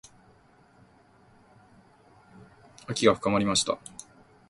[2.87, 3.77] 秋が深まりました。